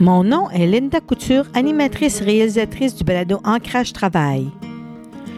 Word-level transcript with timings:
Mon 0.00 0.24
nom 0.24 0.48
est 0.50 0.66
Linda 0.66 1.00
Couture, 1.00 1.44
animatrice 1.54 2.20
réalisatrice 2.22 2.94
du 2.94 3.04
balado 3.04 3.40
Ancrage 3.44 3.92
Travail. 3.92 4.50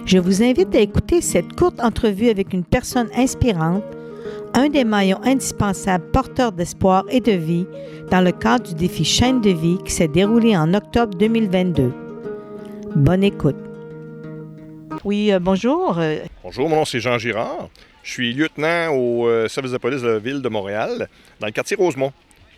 Je 0.04 0.18
vous 0.18 0.44
invite 0.44 0.74
à 0.76 0.80
écouter 0.80 1.20
cette 1.20 1.54
courte 1.56 1.80
entrevue 1.80 2.28
avec 2.28 2.52
une 2.52 2.64
personne 2.64 3.08
inspirante, 3.16 3.82
un 4.54 4.68
des 4.68 4.84
maillons 4.84 5.20
indispensables 5.24 6.10
porteurs 6.12 6.52
d'espoir 6.52 7.04
et 7.10 7.20
de 7.20 7.32
vie 7.32 7.66
dans 8.12 8.20
le 8.20 8.30
cadre 8.30 8.68
du 8.68 8.74
défi 8.74 9.04
Chaîne 9.04 9.40
de 9.40 9.50
vie 9.50 9.78
qui 9.84 9.92
s'est 9.92 10.06
déroulé 10.06 10.56
en 10.56 10.72
octobre 10.72 11.18
2022. 11.18 11.92
Bonne 12.94 13.24
écoute. 13.24 13.65
Oui, 15.04 15.32
euh, 15.32 15.38
bonjour. 15.38 15.98
Bonjour, 16.42 16.68
mon 16.68 16.76
nom 16.76 16.84
c'est 16.84 17.00
Jean 17.00 17.18
Girard. 17.18 17.68
Je 18.02 18.10
suis 18.10 18.32
lieutenant 18.32 18.90
au 18.94 19.26
euh, 19.26 19.48
service 19.48 19.72
de 19.72 19.78
police 19.78 20.02
de 20.02 20.08
la 20.08 20.18
ville 20.18 20.42
de 20.42 20.48
Montréal, 20.48 21.08
dans 21.40 21.46
le 21.46 21.52
quartier 21.52 21.76
Rosemont. 21.76 22.12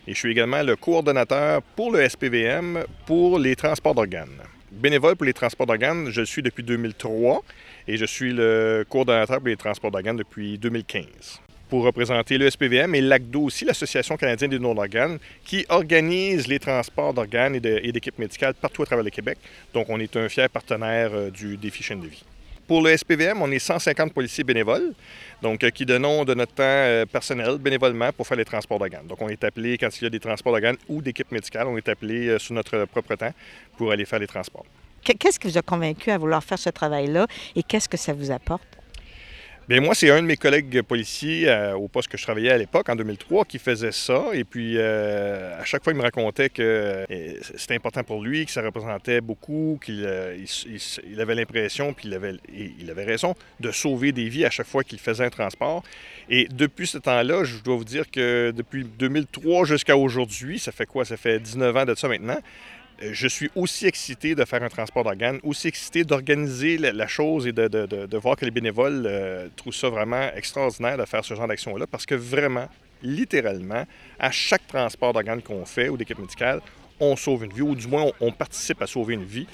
Et 0.07 0.15
je 0.15 0.19
suis 0.19 0.31
également 0.31 0.63
le 0.63 0.77
coordonnateur 0.77 1.63
pour 1.63 1.93
le 1.93 2.07
SPVM 2.09 2.85
pour 3.07 3.39
les 3.39 3.57
transports 3.57 3.95
d'organes. 3.95 4.43
Bénévole 4.71 5.17
pour 5.17 5.25
les 5.27 5.33
transports 5.33 5.67
d'organes, 5.67 6.11
je 6.11 6.21
le 6.21 6.27
suis 6.27 6.43
depuis 6.43 6.63
2003 6.63 7.43
et 7.87 7.97
je 7.97 8.05
suis 8.05 8.33
le 8.33 8.85
coordonnateur 8.89 9.39
pour 9.39 9.49
les 9.49 9.57
transports 9.57 9.91
d'organes 9.91 10.17
depuis 10.17 10.59
2015 10.59 11.41
pour 11.69 11.85
représenter 11.85 12.39
le 12.39 12.51
SPVM 12.51 12.95
et 12.95 13.01
l'ACDO 13.01 13.43
aussi, 13.43 13.65
l'Association 13.65 14.17
canadienne 14.17 14.51
des 14.51 14.59
dons 14.59 14.75
d'organes, 14.75 15.19
qui 15.45 15.67
organise 15.69 16.47
les 16.47 16.59
transports 16.59 17.13
d'organes 17.15 17.55
et 17.57 17.93
d'équipes 17.93 18.19
médicales 18.19 18.55
partout 18.55 18.83
à 18.83 18.87
travers 18.87 19.05
le 19.05 19.11
Québec. 19.11 19.39
Donc, 19.75 19.87
on 19.89 20.01
est 20.01 20.17
un 20.17 20.29
fier 20.29 20.49
partenaire 20.49 21.11
euh, 21.13 21.31
du 21.31 21.57
défi 21.57 21.83
chaîne 21.83 22.01
de 22.01 22.09
vie. 22.09 22.25
Pour 22.67 22.83
le 22.83 22.95
SPVM, 22.95 23.41
on 23.41 23.51
est 23.51 23.59
150 23.59 24.13
policiers 24.13 24.45
bénévoles, 24.45 24.93
donc 25.41 25.65
euh, 25.65 25.71
qui 25.71 25.87
donnons 25.87 26.25
de 26.25 26.35
notre 26.35 26.53
temps 26.53 26.63
euh, 26.65 27.07
personnel 27.07 27.57
bénévolement 27.59 28.13
pour 28.13 28.27
faire 28.27 28.37
les 28.37 28.45
transports 28.45 28.79
d'organes. 28.79 29.07
Donc, 29.07 29.21
on 29.23 29.29
est 29.29 29.43
appelé, 29.45 29.79
quand 29.79 29.89
il 30.01 30.05
y 30.05 30.07
a 30.07 30.11
des 30.11 30.21
transports 30.21 30.53
d'organes 30.53 30.77
ou 30.89 31.01
d'équipes 31.01 31.33
médicales, 31.33 31.67
on 31.67 31.77
est 31.77 31.89
appelé 31.89 32.39
sous 32.39 32.55
notre 32.55 32.85
propre 32.87 33.15
temps 33.15 33.33
pour 33.77 33.93
aller 33.93 34.05
faire 34.05 34.19
les 34.19 34.27
transports. 34.27 34.67
Qu'est-ce 35.03 35.39
qui 35.39 35.49
vous 35.49 35.57
a 35.57 35.63
convaincu 35.63 36.11
à 36.11 36.19
vouloir 36.19 36.43
faire 36.43 36.59
ce 36.59 36.71
travail-là 36.71 37.27
et 37.57 37.63
qu'est-ce 37.63 37.89
que 37.89 37.97
ça 37.97 38.13
vous 38.13 38.31
apporte? 38.31 38.78
Bien, 39.69 39.83
moi, 39.83 39.95
c'est 39.95 40.09
un 40.09 40.23
de 40.23 40.27
mes 40.27 40.39
collègues 40.39 40.81
policiers 40.81 41.47
euh, 41.47 41.77
au 41.77 41.89
poste 41.89 42.09
que 42.09 42.17
je 42.17 42.23
travaillais 42.23 42.53
à 42.53 42.57
l'époque, 42.57 42.89
en 42.89 42.97
2003, 42.97 43.45
qui 43.45 43.59
faisait 43.59 43.93
ça. 43.93 44.25
Et 44.33 44.43
puis, 44.43 44.79
euh, 44.79 45.61
à 45.61 45.65
chaque 45.67 45.85
fois, 45.85 45.93
il 45.93 45.97
me 45.97 46.03
racontait 46.03 46.49
que 46.49 46.63
euh, 47.11 47.35
c'était 47.55 47.75
important 47.75 48.03
pour 48.03 48.23
lui, 48.23 48.47
que 48.47 48.51
ça 48.51 48.63
représentait 48.63 49.21
beaucoup, 49.21 49.79
qu'il 49.85 50.07
avait 51.19 51.35
l'impression, 51.35 51.93
puis 51.93 52.09
il 52.09 52.15
avait, 52.15 52.37
il 52.81 52.91
avait 52.91 53.05
raison, 53.05 53.35
de 53.61 53.71
sauver 53.71 54.13
des 54.13 54.31
vies 54.31 54.47
à 54.47 54.51
chaque 54.51 54.67
fois 54.67 54.85
qu'il 54.85 55.01
faisait 55.01 55.27
un 55.27 55.31
transport. 55.31 55.83
Et 56.31 56.49
depuis 56.51 56.87
ce 56.87 56.97
temps-là, 56.97 57.45
je 57.45 57.59
dois 57.59 57.77
vous 57.77 57.85
dire 57.85 58.11
que 58.11 58.55
depuis 58.57 58.85
2003 58.85 59.67
jusqu'à 59.67 59.99
aujourd'hui, 59.99 60.59
ça 60.59 60.73
fait 60.73 60.87
quoi? 60.87 61.05
Ça 61.05 61.19
fait 61.19 61.41
19 61.41 61.77
ans 61.77 61.85
de 61.85 61.95
ça 61.95 62.09
maintenant 62.09 62.39
je 63.01 63.29
suis 63.29 63.51
aussi 63.55 63.87
excité 63.87 64.35
de 64.35 64.45
faire 64.45 64.63
un 64.63 64.69
transport 64.69 65.05
d'organes, 65.05 65.39
aussi 65.43 65.69
excité 65.69 66.05
d'organiser 66.05 66.79
la, 66.79 67.07
chose 67.07 67.47
et 67.47 67.53
de, 67.53 68.17
voir 68.17 68.37
que 68.37 68.45
les 68.45 68.51
bénévoles 68.51 69.05
euh, 69.07 69.49
trouvent 69.57 69.75
ça 69.75 69.89
vraiment 69.89 70.31
extraordinaire 70.35 70.99
de 70.99 71.05
faire 71.05 71.25
ce 71.25 71.35
genre 71.35 71.49
d'action-là 71.49 71.87
parce 71.87 72.07
que 72.07 72.15
vraiment, 72.15 72.69
littéralement, 73.03 73.85
à 74.19 74.31
chaque 74.31 74.67
transport 74.67 75.13
d'organes 75.13 75.43
qu'on 75.43 75.65
fait 75.65 75.89
ou 75.89 75.97
d'équipe 75.97 76.19
médicale, 76.19 76.61
on 77.01 77.15
sauve 77.17 77.45
une 77.45 77.53
vie 77.53 77.63
ou 77.63 77.75
du 77.75 77.87
moins 77.87 78.07
on, 78.21 78.33
participe 78.33 78.83
à 78.83 78.87
sauver 78.87 79.15
une 79.15 79.25
vie. 79.25 79.47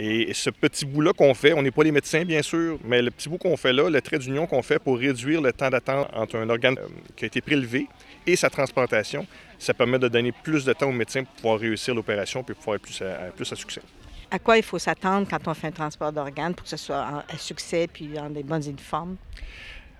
Et 0.00 0.32
ce 0.32 0.48
petit 0.50 0.86
bout-là 0.86 1.12
qu'on 1.12 1.34
fait, 1.34 1.52
on 1.54 1.62
n'est 1.62 1.72
pas 1.72 1.82
les 1.82 1.90
médecins 1.90 2.24
bien 2.24 2.40
sûr, 2.40 2.78
mais 2.84 3.02
le 3.02 3.10
petit 3.10 3.28
bout 3.28 3.36
qu'on 3.36 3.56
fait 3.56 3.72
là, 3.72 3.90
le 3.90 4.00
trait 4.00 4.20
d'union 4.20 4.46
qu'on 4.46 4.62
fait 4.62 4.78
pour 4.78 4.96
réduire 4.96 5.40
le 5.40 5.52
temps 5.52 5.70
d'attente 5.70 6.08
entre 6.14 6.36
un 6.36 6.48
organe 6.48 6.78
euh, 6.78 6.86
qui 7.16 7.24
a 7.24 7.26
été 7.26 7.40
prélevé 7.40 7.88
et 8.24 8.36
sa 8.36 8.48
transplantation, 8.48 9.26
ça 9.58 9.74
permet 9.74 9.98
de 9.98 10.06
donner 10.06 10.30
plus 10.30 10.64
de 10.64 10.72
temps 10.72 10.88
aux 10.88 10.92
médecins 10.92 11.24
pour 11.24 11.34
pouvoir 11.34 11.58
réussir 11.58 11.96
l'opération 11.96 12.44
puis 12.44 12.54
pouvoir 12.54 12.76
être 12.76 12.82
plus 12.82 13.02
à, 13.02 13.32
plus 13.34 13.50
à 13.50 13.56
succès. 13.56 13.82
À 14.30 14.38
quoi 14.38 14.56
il 14.56 14.62
faut 14.62 14.78
s'attendre 14.78 15.26
quand 15.28 15.48
on 15.48 15.54
fait 15.54 15.66
un 15.66 15.72
transport 15.72 16.12
d'organes 16.12 16.54
pour 16.54 16.62
que 16.62 16.70
ce 16.70 16.76
soit 16.76 17.24
à 17.28 17.36
succès 17.36 17.88
puis 17.92 18.16
en 18.20 18.30
des 18.30 18.44
bonnes 18.44 18.64
uniformes? 18.64 19.16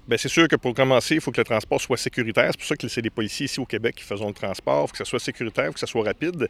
Bien, 0.09 0.17
c'est 0.17 0.31
sûr 0.31 0.49
que 0.49 0.57
pour 0.57 0.73
commencer, 0.73 1.17
il 1.17 1.21
faut 1.21 1.31
que 1.31 1.41
le 1.41 1.45
transport 1.45 1.79
soit 1.79 1.99
sécuritaire. 1.99 2.49
C'est 2.53 2.59
pour 2.59 2.67
ça 2.67 2.77
que 2.77 2.89
c'est 2.89 3.03
des 3.03 3.11
policiers 3.11 3.45
ici 3.45 3.61
au 3.61 3.67
Québec 3.67 3.95
qui 3.97 4.05
faisons 4.05 4.29
le 4.29 4.33
transport. 4.33 4.85
Il 4.85 4.89
faut 4.89 4.93
que 4.93 4.99
ça 4.99 5.05
soit 5.05 5.21
sécuritaire, 5.21 5.65
il 5.65 5.69
faut 5.69 5.73
que 5.75 5.81
ça 5.81 5.87
soit 5.87 6.03
rapide. 6.03 6.49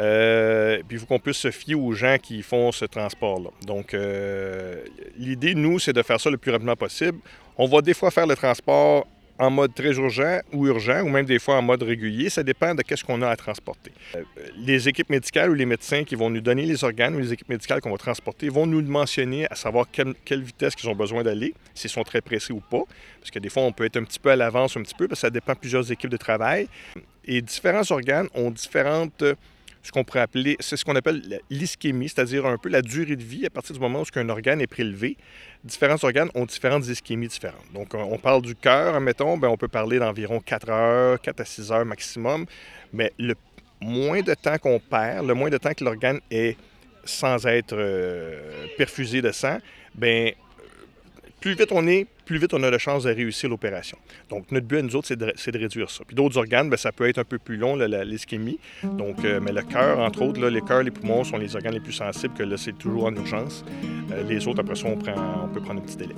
Euh, 0.00 0.57
puis 0.86 0.96
il 0.96 1.00
faut 1.00 1.06
qu'on 1.06 1.18
puisse 1.18 1.38
se 1.38 1.50
fier 1.50 1.74
aux 1.74 1.92
gens 1.92 2.16
qui 2.22 2.42
font 2.42 2.72
ce 2.72 2.84
transport-là. 2.84 3.50
Donc, 3.66 3.94
euh, 3.94 4.84
l'idée, 5.16 5.54
nous, 5.54 5.78
c'est 5.78 5.92
de 5.92 6.02
faire 6.02 6.20
ça 6.20 6.30
le 6.30 6.38
plus 6.38 6.50
rapidement 6.50 6.76
possible. 6.76 7.18
On 7.56 7.66
va 7.66 7.80
des 7.80 7.94
fois 7.94 8.10
faire 8.10 8.26
le 8.26 8.36
transport 8.36 9.06
en 9.38 9.50
mode 9.50 9.72
très 9.72 9.94
urgent 9.94 10.40
ou 10.52 10.66
urgent, 10.66 11.02
ou 11.02 11.08
même 11.08 11.24
des 11.24 11.38
fois 11.38 11.56
en 11.56 11.62
mode 11.62 11.82
régulier. 11.82 12.28
Ça 12.28 12.42
dépend 12.42 12.74
de 12.74 12.82
ce 12.88 13.04
qu'on 13.04 13.22
a 13.22 13.28
à 13.28 13.36
transporter. 13.36 13.92
Euh, 14.16 14.22
les 14.56 14.88
équipes 14.88 15.10
médicales 15.10 15.50
ou 15.50 15.54
les 15.54 15.66
médecins 15.66 16.04
qui 16.04 16.16
vont 16.16 16.28
nous 16.28 16.40
donner 16.40 16.66
les 16.66 16.82
organes 16.82 17.14
ou 17.14 17.20
les 17.20 17.32
équipes 17.32 17.48
médicales 17.48 17.80
qu'on 17.80 17.92
va 17.92 17.98
transporter 17.98 18.48
vont 18.48 18.66
nous 18.66 18.82
mentionner 18.82 19.46
à 19.50 19.54
savoir 19.54 19.86
quelle, 19.90 20.42
vitesse 20.42 20.74
ils 20.82 20.88
ont 20.88 20.96
besoin 20.96 21.22
d'aller, 21.22 21.54
s'ils 21.74 21.90
sont 21.90 22.02
très 22.02 22.20
pressés 22.20 22.52
ou 22.52 22.60
pas. 22.60 22.82
Parce 23.20 23.30
que 23.30 23.38
des 23.38 23.48
fois, 23.48 23.62
on 23.62 23.72
peut 23.72 23.84
être 23.84 23.96
un 23.96 24.04
petit 24.04 24.18
peu 24.18 24.30
à 24.30 24.36
l'avance, 24.36 24.76
un 24.76 24.82
petit 24.82 24.94
peu, 24.94 25.06
parce 25.06 25.20
que 25.20 25.26
ça 25.26 25.30
dépend 25.30 25.52
de 25.52 25.58
plusieurs 25.58 25.90
équipes 25.92 26.10
de 26.10 26.16
travail. 26.16 26.68
Et 27.24 27.40
différents 27.40 27.88
organes 27.90 28.28
ont 28.34 28.50
différentes 28.50 29.22
ce 29.88 29.92
qu'on 29.92 30.04
pourrait 30.04 30.20
appeler, 30.20 30.58
c'est 30.60 30.76
ce 30.76 30.84
qu'on 30.84 30.96
appelle 30.96 31.40
l'ischémie, 31.48 32.10
c'est-à-dire 32.10 32.44
un 32.44 32.58
peu 32.58 32.68
la 32.68 32.82
durée 32.82 33.16
de 33.16 33.22
vie 33.22 33.46
à 33.46 33.50
partir 33.50 33.74
du 33.74 33.80
moment 33.80 34.02
où 34.02 34.18
un 34.18 34.28
organe 34.28 34.60
est 34.60 34.66
prélevé. 34.66 35.16
Différents 35.64 35.96
organes 36.02 36.28
ont 36.34 36.44
différentes 36.44 36.86
ischémies 36.86 37.28
différentes. 37.28 37.72
Donc, 37.72 37.94
on 37.94 38.18
parle 38.18 38.42
du 38.42 38.54
cœur, 38.54 38.94
admettons, 38.94 39.38
bien, 39.38 39.48
on 39.48 39.56
peut 39.56 39.66
parler 39.66 39.98
d'environ 39.98 40.40
4 40.40 40.68
heures, 40.68 41.20
4 41.22 41.40
à 41.40 41.44
6 41.46 41.72
heures 41.72 41.86
maximum, 41.86 42.44
mais 42.92 43.14
le 43.18 43.34
moins 43.80 44.20
de 44.20 44.34
temps 44.34 44.58
qu'on 44.58 44.78
perd, 44.78 45.26
le 45.26 45.32
moins 45.32 45.48
de 45.48 45.56
temps 45.56 45.72
que 45.72 45.82
l'organe 45.82 46.20
est 46.30 46.58
sans 47.06 47.46
être 47.46 47.74
euh, 47.74 48.66
perfusé 48.76 49.22
de 49.22 49.32
sang, 49.32 49.56
bien, 49.94 50.32
plus 51.40 51.54
vite 51.54 51.72
on 51.72 51.86
est, 51.86 52.06
plus 52.28 52.38
vite 52.38 52.52
on 52.52 52.62
a 52.62 52.70
de 52.70 52.76
chances 52.76 53.04
de 53.04 53.10
réussir 53.10 53.48
l'opération. 53.48 53.96
Donc, 54.28 54.52
notre 54.52 54.66
but 54.66 54.80
à 54.80 54.82
nous 54.82 54.94
autres, 54.94 55.08
c'est 55.08 55.16
de, 55.16 55.58
réduire 55.58 55.90
ça. 55.90 56.04
Puis 56.06 56.14
d'autres 56.14 56.36
organes, 56.36 56.68
bien, 56.68 56.76
ça 56.76 56.92
peut 56.92 57.08
être 57.08 57.16
un 57.16 57.24
peu 57.24 57.38
plus 57.38 57.56
long, 57.56 57.74
l'ischémie. 57.74 58.58
Donc, 58.82 59.24
euh, 59.24 59.40
mais 59.42 59.50
le 59.50 59.62
cœur, 59.62 59.98
entre 59.98 60.20
autres, 60.20 60.38
là, 60.38 60.50
les 60.50 60.60
cœurs, 60.60 60.82
les 60.82 60.90
poumons 60.90 61.24
sont 61.24 61.38
les 61.38 61.56
organes 61.56 61.72
les 61.72 61.80
plus 61.80 61.94
sensibles, 61.94 62.34
que 62.34 62.42
là, 62.42 62.58
c'est 62.58 62.76
toujours 62.76 63.06
en 63.06 63.14
urgence. 63.14 63.64
Euh, 64.12 64.24
les 64.24 64.46
autres, 64.46 64.60
après 64.60 64.76
ça, 64.76 64.88
on, 64.88 64.96
prend, 64.96 65.14
on 65.44 65.48
peut 65.48 65.62
prendre 65.62 65.80
un 65.80 65.84
petit 65.84 65.96
délai. 65.96 66.14